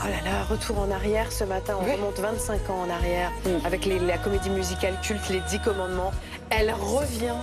[0.00, 3.32] Oh là là, retour en arrière ce matin, on remonte 25 ans en arrière
[3.64, 6.12] avec la comédie musicale culte Les Dix Commandements.
[6.50, 7.34] Elle revient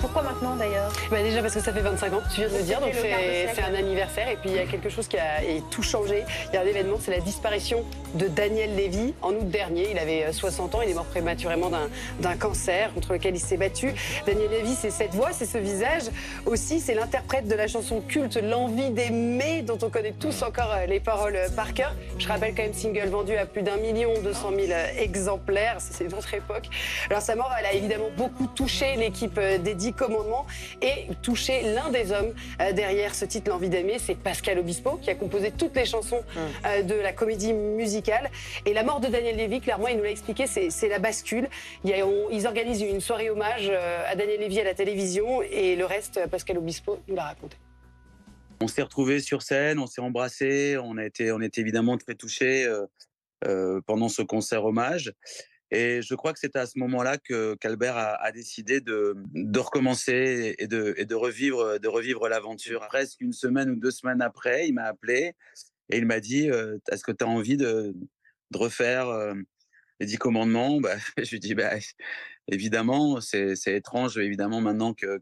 [0.00, 2.62] pourquoi maintenant d'ailleurs bah Déjà parce que ça fait 25 ans, tu viens de le
[2.62, 4.28] dire, donc c'est un anniversaire.
[4.28, 5.40] Et puis il y a quelque chose qui a
[5.70, 6.24] tout changé.
[6.50, 9.90] Il y a un événement, c'est la disparition de Daniel Lévy en août dernier.
[9.90, 11.70] Il avait 60 euh, ans, il est mort prématurément
[12.20, 13.92] d'un cancer contre lequel il s'est battu.
[14.26, 16.04] Daniel Lévy, c'est cette voix, c'est ce visage.
[16.46, 20.86] Aussi, c'est l'interprète de la chanson culte L'envie d'aimer, dont on connaît tous encore euh,
[20.86, 21.94] les paroles euh, par cœur.
[22.18, 25.76] Je rappelle quand même single vendu à plus d'un million deux cent mille exemplaires.
[25.78, 26.68] C'est notre époque.
[27.10, 30.46] Alors sa mort, elle a évidemment beaucoup touché l'équipe dédiée commandement
[30.82, 35.10] et toucher l'un des hommes euh, derrière ce titre L'envie d'aimer, c'est Pascal Obispo qui
[35.10, 36.42] a composé toutes les chansons hum.
[36.66, 38.30] euh, de la comédie musicale.
[38.66, 41.48] Et la mort de Daniel Lévy, clairement, il nous l'a expliqué, c'est la bascule.
[41.84, 46.20] ils organisent une soirée hommage euh, à Daniel Lévy à la télévision et le reste,
[46.30, 47.56] Pascal Obispo nous l'a raconté.
[48.60, 52.14] On s'est retrouvés sur scène, on s'est embrassés, on a été, on était évidemment très
[52.14, 52.68] touchés
[53.86, 55.12] pendant ce concert hommage.
[55.70, 59.14] Et je crois que c'est à ce moment-là que qu'Albert a, décidé de,
[59.58, 62.86] recommencer et de, revivre, de revivre l'aventure.
[62.88, 65.34] Presque une semaine ou deux semaines après, il m'a appelé
[65.90, 67.94] et il m'a dit euh, Est-ce que tu as envie de,
[68.54, 69.34] refaire euh,
[70.00, 70.80] les dix commandements?
[70.80, 71.72] Bah, Je lui ai dit bah,
[72.46, 75.20] Évidemment, c'est étrange, évidemment, maintenant que,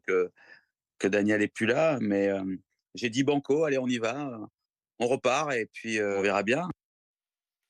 [1.02, 1.98] Daniel est plus là.
[2.00, 2.44] Mais euh,
[2.94, 4.38] j'ai dit Banco, allez, on y va.
[5.00, 6.68] On repart et puis on verra bien.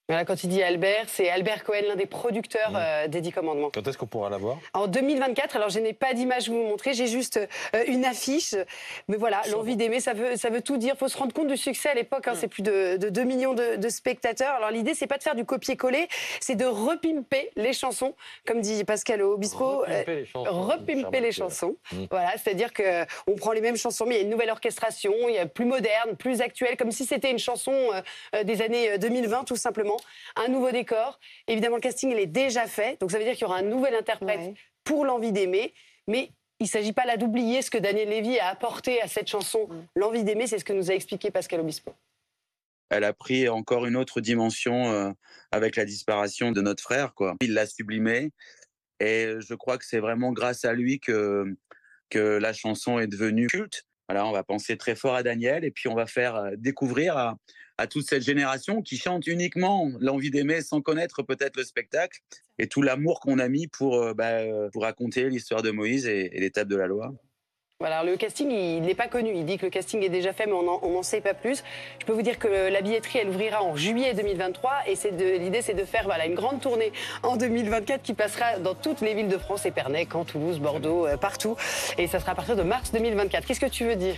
[0.08, 3.70] Voilà, quand il dit Albert, c'est Albert Cohen, l'un des producteurs euh, des Dix Commandements.
[3.74, 5.56] Quand est-ce qu'on pourra la voir En 2024.
[5.56, 7.40] Alors, je n'ai pas d'image à vous montrer, j'ai juste
[7.74, 8.54] euh, une affiche.
[9.08, 10.94] Mais voilà, l'envie d'aimer, ça veut, ça veut tout dire.
[10.94, 12.28] Il faut se rendre compte du succès à l'époque.
[12.28, 12.36] Hein, mm.
[12.36, 14.54] C'est plus de, 2 millions de, spectateurs.
[14.54, 16.06] Alors, l'idée, c'est pas de faire du copier-coller,
[16.38, 18.14] c'est de repimper les chansons,
[18.46, 19.80] comme dit Pascal Obispo.
[19.80, 20.52] Repimper les chansons.
[20.52, 21.76] Repimper les chansons.
[21.90, 22.04] Mm.
[22.12, 25.34] Voilà, c'est-à-dire qu'on prend les mêmes chansons, mais il y a une nouvelle orchestration, il
[25.34, 27.74] y a plus moderne, plus actuelle, comme si c'était une chanson
[28.36, 29.95] euh, des années 2020, tout simplement
[30.36, 31.18] un nouveau décor.
[31.46, 32.98] Évidemment, le casting, il est déjà fait.
[33.00, 35.72] Donc, ça veut dire qu'il y aura un nouvel interprète pour l'envie d'aimer.
[36.08, 36.30] Mais
[36.60, 39.68] il ne s'agit pas là d'oublier ce que Daniel Lévy a apporté à cette chanson.
[39.94, 41.92] L'envie d'aimer, c'est ce que nous a expliqué Pascal Obispo.
[42.88, 45.10] Elle a pris encore une autre dimension euh,
[45.50, 47.14] avec la disparition de notre frère.
[47.14, 47.34] Quoi.
[47.40, 48.30] Il l'a sublimée.
[49.00, 51.44] Et je crois que c'est vraiment grâce à lui que,
[52.08, 53.84] que la chanson est devenue culte.
[54.08, 57.16] Voilà, on va penser très fort à Daniel et puis on va faire euh, découvrir
[57.16, 62.20] à, toute cette génération qui chante uniquement l'envie d'aimer sans connaître peut-être le spectacle
[62.58, 66.06] et tout l'amour qu'on a mis pour, euh, bah, euh, pour raconter l'histoire de Moïse
[66.06, 67.12] et, l'étape de la loi.
[67.78, 69.32] Voilà, le casting, il n'est pas connu.
[69.34, 71.62] Il dit que le casting est déjà fait, mais on n'en sait pas plus.
[72.00, 74.72] Je peux vous dire que la billetterie, elle ouvrira en juillet 2023.
[74.86, 74.94] Et
[75.38, 76.90] l'idée, c'est de faire voilà, une grande tournée
[77.22, 80.24] en 2024 qui passera dans toutes les villes de France, Épernay, Caen,
[80.58, 81.54] Bordeaux, euh, partout.
[81.98, 83.44] Et ça sera à partir de mars 2024.
[83.46, 84.16] Qu'est-ce que tu veux dire?